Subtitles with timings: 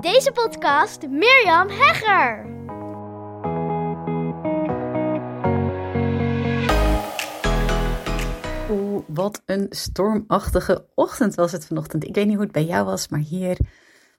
[0.00, 2.46] Deze podcast Mirjam Hegger.
[8.70, 12.04] Oeh, wat een stormachtige ochtend was het vanochtend.
[12.04, 13.58] Ik weet niet hoe het bij jou was, maar hier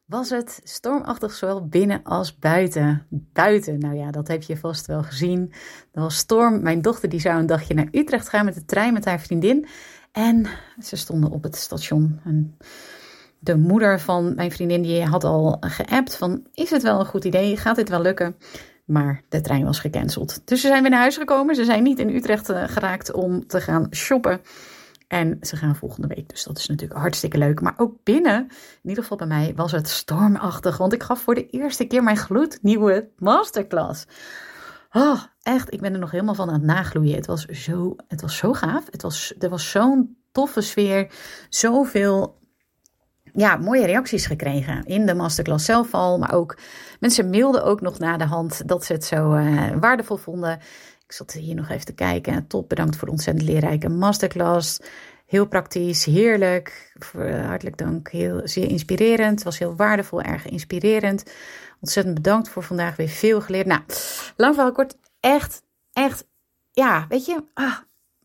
[0.05, 3.05] was het stormachtig zowel binnen als buiten.
[3.09, 5.54] Buiten, nou ja, dat heb je vast wel gezien.
[5.91, 6.61] Er was storm.
[6.61, 9.68] Mijn dochter die zou een dagje naar Utrecht gaan met de trein met haar vriendin.
[10.11, 10.46] En
[10.80, 12.20] ze stonden op het station.
[12.23, 12.57] En
[13.40, 16.48] de moeder van mijn vriendin die had al geappt van...
[16.54, 17.57] is het wel een goed idee?
[17.57, 18.36] Gaat dit wel lukken?
[18.86, 20.42] Maar de trein was gecanceld.
[20.46, 21.56] Dus ze zijn weer naar huis gekomen.
[21.56, 24.42] Ze zijn niet in Utrecht eh, geraakt om te gaan shoppen.
[25.07, 26.29] En ze gaan volgende week.
[26.29, 27.62] Dus dat is natuurlijk hartstikke leuk.
[27.62, 28.48] Maar ook binnen,
[28.84, 30.78] in ieder geval bij mij, was het stormachtig.
[30.78, 34.06] Want ik gaf voor de eerste keer mijn gloednieuwe masterclass.
[34.92, 37.16] Oh, echt, ik ben er nog helemaal van aan het nagloeien.
[37.16, 38.86] Het was zo, het was zo gaaf.
[38.90, 41.12] Het was, er was zo'n toffe sfeer.
[41.50, 42.39] Zoveel
[43.33, 46.17] ja, mooie reacties gekregen in de masterclass zelf al.
[46.17, 46.58] Maar ook
[47.00, 50.59] mensen mailden ook nog na de hand dat ze het zo uh, waardevol vonden.
[51.06, 52.48] Ik zat hier nog even te kijken.
[52.48, 54.80] Top, bedankt voor de ontzettend leerrijke masterclass.
[55.26, 56.95] Heel praktisch, heerlijk.
[57.45, 58.09] Hartelijk dank.
[58.09, 59.32] Heel, zeer inspirerend.
[59.32, 61.23] Het was heel waardevol, erg inspirerend.
[61.82, 62.95] Ontzettend bedankt voor vandaag.
[62.95, 63.66] Weer veel geleerd.
[63.66, 63.82] Nou,
[64.36, 64.95] lang verhaal kort.
[65.20, 66.26] Echt, echt.
[66.72, 67.44] Ja, weet je.
[67.54, 67.78] Ah,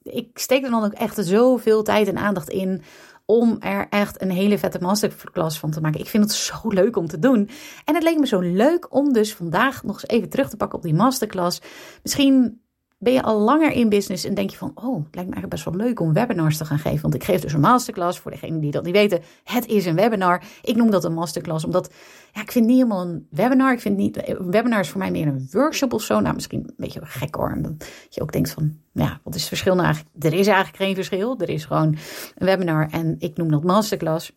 [0.02, 2.82] ik steek er dan ook echt zoveel tijd en aandacht in
[3.26, 6.00] om er echt een hele vette masterclass van te maken.
[6.00, 7.48] Ik vind het zo leuk om te doen.
[7.84, 10.78] En het leek me zo leuk om dus vandaag nog eens even terug te pakken
[10.78, 11.60] op die masterclass.
[12.02, 12.63] Misschien
[13.04, 15.48] ben je al langer in business en denk je van, oh, het lijkt me eigenlijk
[15.48, 17.02] best wel leuk om webinars te gaan geven.
[17.02, 19.94] Want ik geef dus een masterclass, voor degenen die dat niet weten, het is een
[19.94, 20.42] webinar.
[20.62, 21.92] Ik noem dat een masterclass, omdat,
[22.32, 23.72] ja, ik vind niet helemaal een webinar.
[23.72, 26.20] Ik vind niet, een webinar is voor mij meer een workshop of zo.
[26.20, 27.58] Nou, misschien een beetje gek hoor.
[27.62, 30.24] Dat je ook denkt van, ja, wat is het verschil nou eigenlijk?
[30.24, 31.38] Er is eigenlijk geen verschil.
[31.38, 31.96] Er is gewoon
[32.34, 34.32] een webinar en ik noem dat masterclass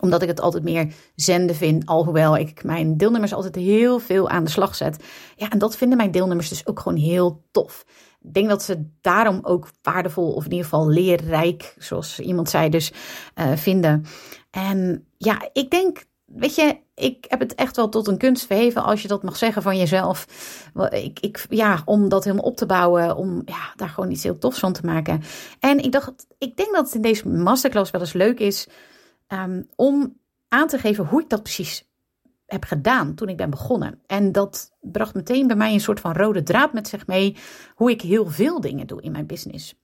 [0.00, 4.44] omdat ik het altijd meer zenden vind, alhoewel ik mijn deelnemers altijd heel veel aan
[4.44, 5.04] de slag zet.
[5.36, 7.84] Ja, en dat vinden mijn deelnemers dus ook gewoon heel tof.
[8.20, 12.68] Ik denk dat ze daarom ook waardevol, of in ieder geval leerrijk, zoals iemand zei,
[12.68, 12.92] dus
[13.34, 14.04] uh, vinden.
[14.50, 18.84] En ja, ik denk, weet je, ik heb het echt wel tot een kunst verheven,
[18.84, 20.26] als je dat mag zeggen van jezelf.
[20.90, 24.38] Ik, ik, ja, om dat helemaal op te bouwen, om ja, daar gewoon iets heel
[24.38, 25.22] tofs van te maken.
[25.60, 28.68] En ik dacht, ik denk dat het in deze masterclass wel eens leuk is
[29.28, 30.16] um, om
[30.48, 31.88] aan te geven hoe ik dat precies
[32.46, 34.00] heb gedaan toen ik ben begonnen.
[34.06, 37.36] En dat bracht meteen bij mij een soort van rode draad met zich mee,
[37.74, 39.74] hoe ik heel veel dingen doe in mijn business.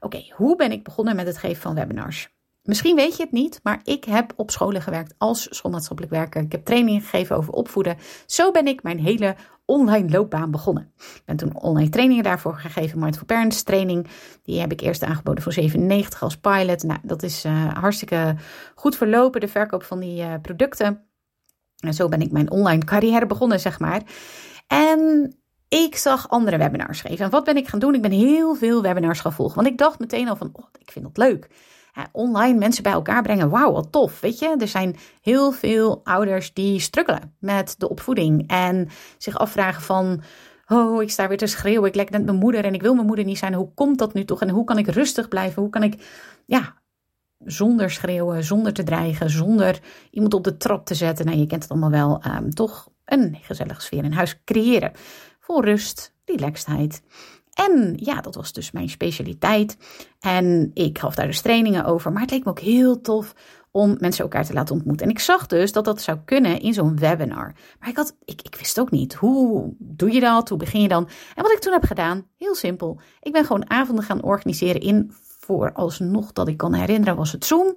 [0.00, 2.34] Oké, hoe ben ik begonnen met het geven van webinars?
[2.62, 6.42] Misschien weet je het niet, maar ik heb op scholen gewerkt als schoolmaatschappelijk werker.
[6.42, 7.96] Ik heb trainingen gegeven over opvoeden.
[8.26, 10.92] Zo ben ik mijn hele online loopbaan begonnen.
[10.98, 12.98] Ik ben toen online trainingen daarvoor gegeven.
[12.98, 14.06] Mindful Parents training.
[14.42, 16.82] Die heb ik eerst aangeboden voor 97 als pilot.
[16.82, 18.34] Nou, dat is uh, hartstikke
[18.74, 21.04] goed verlopen, de verkoop van die uh, producten.
[21.76, 24.02] En zo ben ik mijn online carrière begonnen, zeg maar.
[24.66, 25.32] En
[25.68, 27.24] ik zag andere webinars geven.
[27.24, 27.94] En wat ben ik gaan doen?
[27.94, 29.56] Ik ben heel veel webinars gaan volgen.
[29.56, 31.48] Want ik dacht meteen al van, oh, ik vind dat leuk
[32.12, 33.50] online mensen bij elkaar brengen.
[33.50, 34.20] Wauw, wat tof.
[34.20, 39.82] Weet je, er zijn heel veel ouders die struggelen met de opvoeding en zich afvragen
[39.82, 40.22] van.
[40.66, 41.88] Oh, ik sta weer te schreeuwen.
[41.88, 43.54] Ik lek net mijn moeder en ik wil mijn moeder niet zijn.
[43.54, 44.40] Hoe komt dat nu toch?
[44.40, 45.62] En hoe kan ik rustig blijven?
[45.62, 46.02] Hoe kan ik,
[46.46, 46.74] ja,
[47.38, 49.80] zonder schreeuwen, zonder te dreigen, zonder
[50.10, 51.26] iemand op de trap te zetten.
[51.26, 52.22] Nou, je kent het allemaal wel.
[52.24, 54.92] Um, toch een gezellige sfeer in huis creëren.
[55.40, 57.02] Vol rust, relaxedheid.
[57.56, 59.76] En ja, dat was dus mijn specialiteit.
[60.20, 62.12] En ik gaf daar dus trainingen over.
[62.12, 63.34] Maar het leek me ook heel tof
[63.70, 65.06] om mensen elkaar te laten ontmoeten.
[65.06, 67.54] En ik zag dus dat dat zou kunnen in zo'n webinar.
[67.78, 70.48] Maar ik, had, ik, ik wist ook niet, hoe doe je dat?
[70.48, 71.08] Hoe begin je dan?
[71.34, 73.00] En wat ik toen heb gedaan, heel simpel.
[73.20, 77.44] Ik ben gewoon avonden gaan organiseren in, voor alsnog dat ik kan herinneren, was het
[77.44, 77.76] Zoom.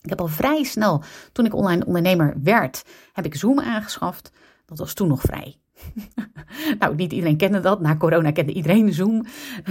[0.00, 4.30] Ik heb al vrij snel, toen ik online ondernemer werd, heb ik Zoom aangeschaft.
[4.66, 5.56] Dat was toen nog vrij.
[6.78, 7.80] nou, niet iedereen kende dat.
[7.80, 9.24] Na corona kende iedereen Zoom.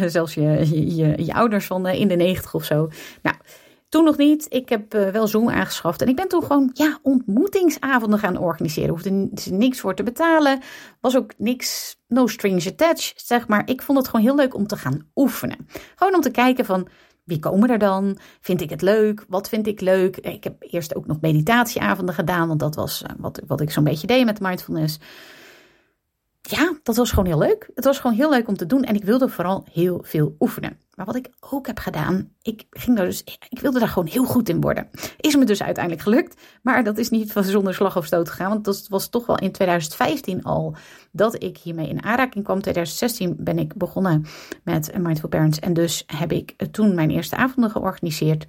[0.05, 0.41] Zelfs je,
[0.95, 2.89] je, je, ouders van in de negentig of zo.
[3.21, 3.35] Nou,
[3.89, 4.45] toen nog niet.
[4.49, 6.01] Ik heb uh, wel Zoom aangeschaft.
[6.01, 8.89] En ik ben toen gewoon ja, ontmoetingsavonden gaan organiseren.
[8.89, 10.59] Hoefde niks voor te betalen.
[11.01, 13.69] Was ook niks, no strings attached, zeg maar.
[13.69, 15.67] Ik vond het gewoon heel leuk om te gaan oefenen.
[15.95, 16.87] Gewoon om te kijken van...
[17.23, 18.17] Wie komen er dan?
[18.41, 19.25] Vind ik het leuk?
[19.27, 20.17] Wat vind ik leuk?
[20.17, 24.07] Ik heb eerst ook nog meditatieavonden gedaan, want dat was wat, wat ik zo'n beetje
[24.07, 24.99] deed met mindfulness
[26.49, 27.69] ja, dat was gewoon heel leuk.
[27.75, 30.79] Het was gewoon heel leuk om te doen en ik wilde vooral heel veel oefenen.
[30.95, 34.25] Maar wat ik ook heb gedaan, ik, ging daar dus, ik wilde daar gewoon heel
[34.25, 34.89] goed in worden.
[35.17, 38.49] Is me dus uiteindelijk gelukt, maar dat is niet zonder slag of stoot gegaan.
[38.49, 40.75] Want dat was toch wel in 2015 al
[41.11, 42.61] dat ik hiermee in aanraking kwam.
[42.61, 44.25] 2016 ben ik begonnen
[44.63, 48.47] met Mindful Parents en dus heb ik toen mijn eerste avonden georganiseerd.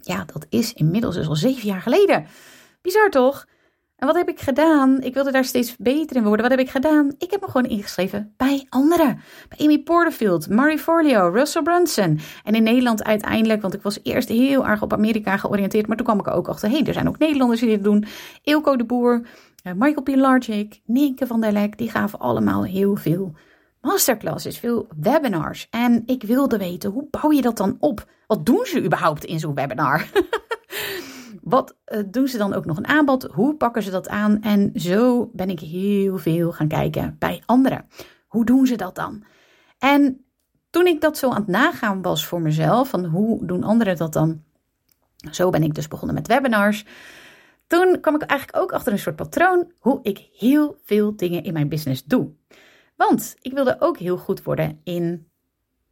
[0.00, 2.26] Ja, dat is inmiddels dus al zeven jaar geleden.
[2.82, 3.46] Bizar toch?
[4.04, 5.00] En wat heb ik gedaan?
[5.00, 6.48] Ik wilde daar steeds beter in worden.
[6.48, 7.14] Wat heb ik gedaan?
[7.18, 9.20] Ik heb me gewoon ingeschreven bij anderen.
[9.48, 12.20] Bij Amy Porterfield, Marie Forleo, Russell Brunson.
[12.42, 15.86] En in Nederland uiteindelijk, want ik was eerst heel erg op Amerika georiënteerd.
[15.86, 17.84] Maar toen kwam ik er ook achter, hé, hey, er zijn ook Nederlanders die dit
[17.84, 18.04] doen.
[18.42, 19.26] Ilko de Boer,
[19.62, 20.08] eh, Michael P.
[20.08, 21.78] Largic, Nienke van der Lek.
[21.78, 23.34] Die gaven allemaal heel veel
[23.80, 25.66] masterclasses, veel webinars.
[25.70, 28.06] En ik wilde weten, hoe bouw je dat dan op?
[28.26, 30.06] Wat doen ze überhaupt in zo'n webinar?
[31.44, 33.22] Wat uh, doen ze dan ook nog een aanbod?
[33.22, 34.42] Hoe pakken ze dat aan?
[34.42, 37.86] En zo ben ik heel veel gaan kijken bij anderen.
[38.26, 39.24] Hoe doen ze dat dan?
[39.78, 40.24] En
[40.70, 44.12] toen ik dat zo aan het nagaan was voor mezelf, van hoe doen anderen dat
[44.12, 44.42] dan?
[45.30, 46.86] Zo ben ik dus begonnen met webinars.
[47.66, 51.52] Toen kwam ik eigenlijk ook achter een soort patroon hoe ik heel veel dingen in
[51.52, 52.30] mijn business doe.
[52.96, 55.28] Want ik wilde ook heel goed worden in.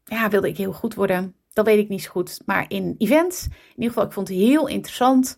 [0.04, 1.34] Ja, wilde ik heel goed worden.
[1.52, 2.40] Dat weet ik niet zo goed.
[2.46, 3.44] Maar in events.
[3.44, 5.36] In ieder geval, ik vond het heel interessant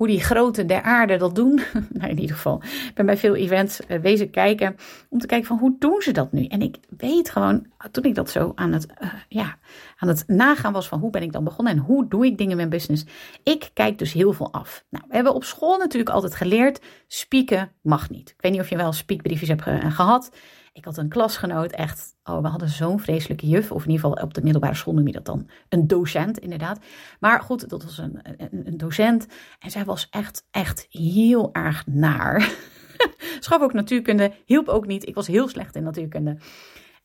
[0.00, 1.60] hoe die groten der aarde dat doen.
[1.92, 4.76] nou, in ieder geval, ik ben bij veel events uh, wezen kijken
[5.08, 6.44] om te kijken van hoe doen ze dat nu?
[6.44, 9.58] En ik weet gewoon, toen ik dat zo aan het, uh, ja,
[9.96, 12.50] aan het nagaan was van hoe ben ik dan begonnen en hoe doe ik dingen
[12.50, 13.04] in mijn business.
[13.42, 14.84] Ik kijk dus heel veel af.
[14.90, 18.30] Nou, we hebben op school natuurlijk altijd geleerd, spieken mag niet.
[18.30, 20.30] Ik weet niet of je wel spiekbriefjes hebt ge gehad.
[20.72, 23.72] Ik had een klasgenoot, echt, oh, we hadden zo'n vreselijke juf.
[23.72, 26.78] Of in ieder geval op de middelbare school noem je dat dan een docent, inderdaad.
[27.20, 29.26] Maar goed, dat was een, een, een docent.
[29.58, 32.52] En zij was echt, echt heel erg naar.
[33.40, 35.08] Schaf ook natuurkunde, hielp ook niet.
[35.08, 36.36] Ik was heel slecht in natuurkunde.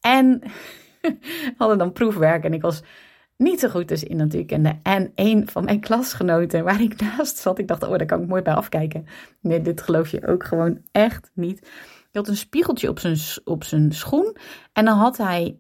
[0.02, 0.42] En
[1.58, 2.82] hadden dan proefwerk en ik was
[3.38, 4.80] niet zo goed dus in natuurkunde.
[4.84, 8.28] En een van mijn klasgenoten waar ik naast zat, ik dacht, oh, daar kan ik
[8.28, 9.06] mooi bij afkijken.
[9.42, 11.70] Nee, dit geloof je ook gewoon echt niet
[12.18, 14.38] had een spiegeltje op zijn, op zijn schoen.
[14.74, 15.60] En dan had hij,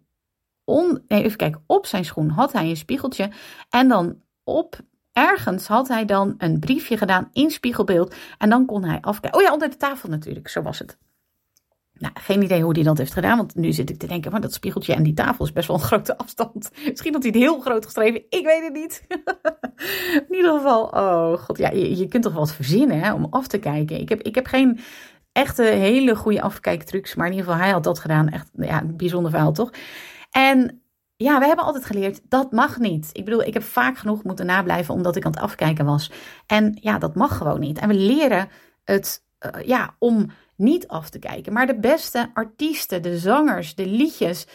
[0.63, 3.31] on, nee, even kijken, op zijn schoen had hij een spiegeltje.
[3.69, 4.80] En dan op,
[5.13, 8.16] ergens had hij dan een briefje gedaan in spiegelbeeld.
[8.38, 9.40] En dan kon hij afkijken.
[9.40, 10.98] Oh ja, onder de tafel natuurlijk, zo was het.
[11.98, 14.42] Nou, geen idee hoe hij dat heeft gedaan, want nu zit ik te denken, maar
[14.42, 16.72] dat spiegeltje en die tafel is best wel een grote afstand.
[16.90, 19.04] Misschien had hij het heel groot geschreven, ik weet het niet.
[20.30, 23.48] in ieder geval, oh god, ja, je, je kunt toch wat verzinnen hè, om af
[23.48, 24.00] te kijken.
[24.00, 24.80] Ik heb, ik heb geen
[25.36, 27.16] echte hele goede afkijktrucs.
[27.16, 28.30] Maar in ieder geval, hij had dat gedaan.
[28.30, 29.72] Echt ja, een bijzonder verhaal, toch?
[30.32, 30.82] En
[31.16, 33.10] ja, we hebben altijd geleerd, dat mag niet.
[33.12, 36.12] Ik bedoel, ik heb vaak genoeg moeten nablijven omdat ik aan het afkijken was.
[36.46, 37.78] En ja, dat mag gewoon niet.
[37.78, 38.50] En we leren
[38.84, 41.54] het, uh, ja, om niet af te kijken.
[41.54, 44.48] Maar de beste artiesten, de zangers, de liedjes,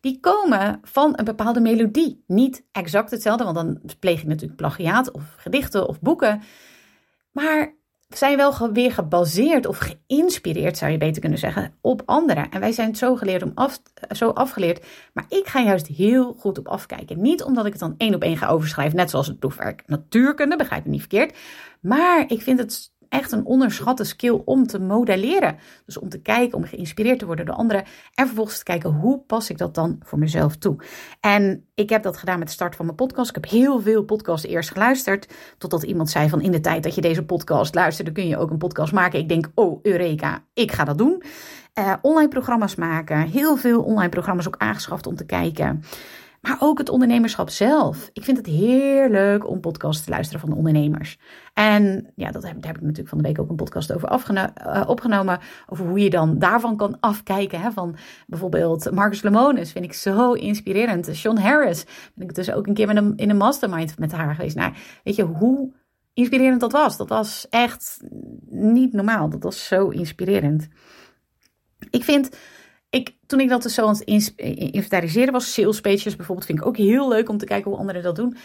[0.00, 2.24] die komen van een bepaalde melodie.
[2.26, 6.42] Niet exact hetzelfde, want dan pleeg je natuurlijk plagiaat of gedichten of boeken.
[7.32, 7.74] Maar
[8.16, 12.50] zijn wel weer gebaseerd of geïnspireerd, zou je beter kunnen zeggen, op anderen.
[12.50, 13.80] En wij zijn zo geleerd om af,
[14.10, 14.86] zo afgeleerd.
[15.12, 17.20] Maar ik ga juist heel goed op afkijken.
[17.20, 20.56] Niet omdat ik het dan één op één ga overschrijven, net zoals het proefwerk natuurkunde,
[20.56, 21.36] begrijp me niet verkeerd.
[21.80, 25.56] Maar ik vind het echt een onderschatte skill om te modelleren.
[25.86, 27.84] Dus om te kijken, om geïnspireerd te worden door anderen.
[28.14, 30.76] En vervolgens te kijken, hoe pas ik dat dan voor mezelf toe?
[31.20, 33.28] En ik heb dat gedaan met de start van mijn podcast.
[33.28, 35.28] Ik heb heel veel podcasts eerst geluisterd.
[35.58, 38.50] Totdat iemand zei van in de tijd dat je deze podcast luisterde, kun je ook
[38.50, 39.18] een podcast maken.
[39.18, 41.22] Ik denk, oh Eureka, ik ga dat doen.
[41.78, 43.18] Uh, online programma's maken.
[43.18, 45.82] Heel veel online programma's ook aangeschaft om te kijken.
[46.44, 48.10] Maar ook het ondernemerschap zelf.
[48.12, 51.18] Ik vind het heerlijk om podcasts te luisteren van de ondernemers.
[51.52, 54.08] En ja, dat heb, daar heb ik natuurlijk van de week ook een podcast over
[54.10, 55.38] uh, opgenomen.
[55.66, 57.60] Over hoe je dan daarvan kan afkijken.
[57.60, 57.96] Hè, van
[58.26, 61.08] bijvoorbeeld Marcus Lemonis vind ik zo inspirerend.
[61.12, 61.84] Sean Harris
[62.14, 64.56] ben ik dus ook een keer met in een mastermind met haar geweest.
[64.56, 64.72] Nou,
[65.04, 65.72] weet je hoe
[66.12, 66.96] inspirerend dat was?
[66.96, 68.00] Dat was echt
[68.50, 69.28] niet normaal.
[69.28, 70.68] Dat was zo inspirerend.
[71.90, 72.36] Ik vind
[72.94, 74.32] ik, toen ik dat dus zo aan het
[74.72, 78.02] inventariseren was, sales pages bijvoorbeeld, vind ik ook heel leuk om te kijken hoe anderen
[78.02, 78.36] dat doen.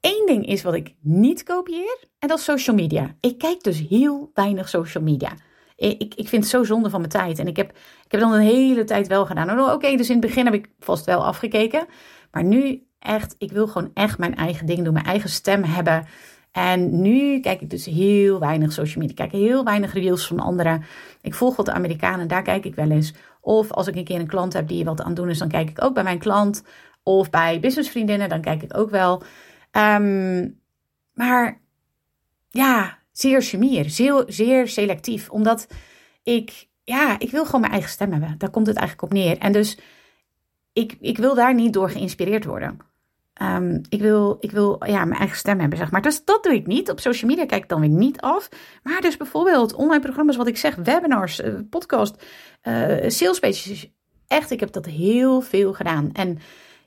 [0.00, 3.14] Eén ding is wat ik niet kopieer, en dat is social media.
[3.20, 5.32] Ik kijk dus heel weinig social media.
[5.76, 7.38] Ik, ik vind het zo zonde van mijn tijd.
[7.38, 7.70] En ik heb,
[8.04, 9.60] ik heb dan een hele tijd wel gedaan.
[9.60, 11.86] Oh, oké, dus in het begin heb ik vast wel afgekeken.
[12.30, 16.06] Maar nu echt, ik wil gewoon echt mijn eigen ding doen, mijn eigen stem hebben.
[16.52, 19.14] En nu kijk ik dus heel weinig social media.
[19.14, 20.84] Kijk heel weinig reviews van anderen.
[21.20, 23.14] Ik volg wat de Amerikanen, daar kijk ik wel eens.
[23.40, 25.48] Of als ik een keer een klant heb die wat aan het doen is, dan
[25.48, 26.62] kijk ik ook bij mijn klant.
[27.02, 29.22] Of bij businessvriendinnen, dan kijk ik ook wel.
[29.72, 30.60] Um,
[31.14, 31.60] maar
[32.50, 35.30] ja, zeer chemier, zeer, zeer selectief.
[35.30, 35.66] Omdat
[36.22, 38.38] ik, ja, ik wil gewoon mijn eigen stem hebben.
[38.38, 39.38] Daar komt het eigenlijk op neer.
[39.38, 39.78] En dus
[40.72, 42.89] ik, ik wil daar niet door geïnspireerd worden.
[43.42, 46.02] Um, ik wil, ik wil ja, mijn eigen stem hebben, zeg maar.
[46.02, 46.90] Dus dat doe ik niet.
[46.90, 48.48] Op social media kijk ik dan weer niet af.
[48.82, 52.24] Maar dus bijvoorbeeld online programma's, wat ik zeg, webinars, uh, podcast,
[52.62, 53.90] uh, sales pages.
[54.26, 56.10] Echt, ik heb dat heel veel gedaan.
[56.12, 56.38] En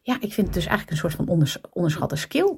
[0.02, 2.58] ja, ik vind het dus eigenlijk een soort van onders onderschatte skill.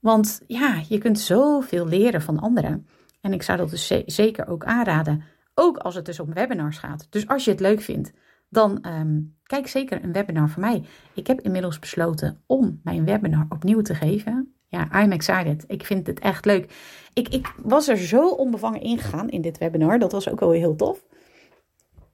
[0.00, 2.86] Want ja, je kunt zoveel leren van anderen.
[3.20, 5.24] En ik zou dat dus zeker ook aanraden.
[5.54, 7.06] Ook als het dus om webinars gaat.
[7.10, 8.12] Dus als je het leuk vindt,
[8.48, 10.84] dan ehm, kijk zeker een webinar van mij.
[11.14, 14.54] Ik heb inmiddels besloten om mijn webinar opnieuw te geven.
[14.68, 15.64] Ja, I'm excited.
[15.66, 16.72] Ik vind het echt leuk.
[17.12, 19.98] Ik, ik was er zo onbevangen ingegaan in dit webinar.
[19.98, 21.06] Dat was ook wel heel tof.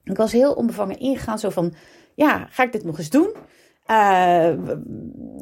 [0.03, 1.39] Ik was heel onbevangen ingegaan.
[1.39, 1.73] Zo van,
[2.15, 3.35] ja, ga ik dit nog eens doen?
[3.87, 4.53] Uh,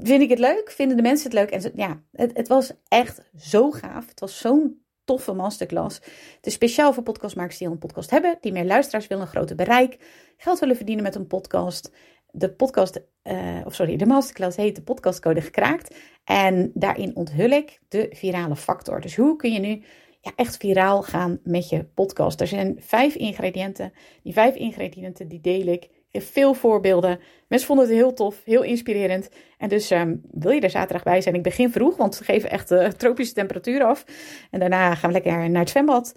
[0.02, 0.72] vind ik het leuk?
[0.72, 1.50] Vinden de mensen het leuk?
[1.50, 4.08] En ja, het, het was echt zo gaaf.
[4.08, 5.96] Het was zo'n toffe masterclass.
[6.36, 9.30] Het is speciaal voor podcastmakers die al een podcast hebben, die meer luisteraars willen, een
[9.30, 9.98] groter bereik,
[10.38, 11.92] geld willen verdienen met een podcast.
[12.32, 15.96] De podcast, uh, of sorry, de masterclass heet de podcastcode gekraakt.
[16.24, 19.02] En daarin onthul ik de virale factor.
[19.02, 19.84] Dus hoe kun je nu
[20.22, 22.42] ja, echt viraal gaan met je podcast?
[22.42, 23.94] Er zijn vijf ingrediënten.
[24.24, 25.90] Die vijf ingrediënten die deel ik
[26.22, 27.20] veel voorbeelden.
[27.48, 29.30] Mensen vonden het heel tof, heel inspirerend.
[29.58, 31.36] En dus um, wil je er zaterdag bij zijn?
[31.36, 34.06] Ik begin vroeg, want ze geven echt uh, tropische temperatuur af.
[34.52, 36.16] En daarna gaan we lekker naar het zwembad.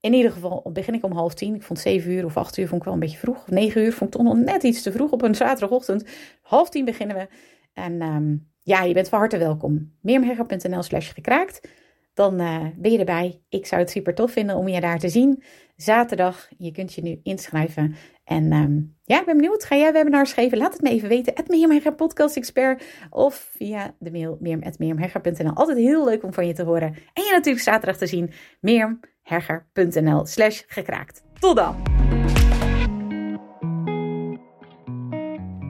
[0.00, 1.54] In ieder geval begin ik om half tien.
[1.54, 3.42] Ik vond zeven uur of acht uur vond ik wel een beetje vroeg.
[3.42, 6.04] Of negen uur vond ik toch nog net iets te vroeg op een zaterdagochtend.
[6.42, 7.28] Half tien beginnen we.
[7.72, 9.92] En um, ja, je bent van harte welkom.
[10.00, 11.68] Meermhegger.nl slash gekraakt.
[12.14, 13.40] Dan uh, ben je erbij.
[13.48, 15.42] Ik zou het super tof vinden om je daar te zien.
[15.76, 16.48] Zaterdag.
[16.58, 17.94] Je kunt je nu inschrijven.
[18.26, 19.64] En um, ja, ik ben benieuwd.
[19.64, 20.58] Ga jij webinars geven?
[20.58, 21.34] Laat het me even weten.
[21.46, 22.84] Mirjam podcast expert.
[23.10, 25.52] Of via de mail mirjam.mirjamhegger.nl.
[25.52, 26.88] Altijd heel leuk om van je te horen.
[26.88, 28.30] En je natuurlijk zaterdag te zien.
[28.60, 31.22] mirjamhegger.nl slash gekraakt.
[31.38, 31.76] Tot dan!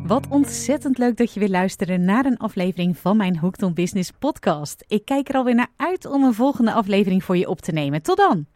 [0.07, 4.11] Wat ontzettend leuk dat je weer luisteren naar een aflevering van mijn Hooked on Business
[4.11, 4.85] podcast.
[4.87, 8.03] Ik kijk er alweer naar uit om een volgende aflevering voor je op te nemen.
[8.03, 8.56] Tot dan!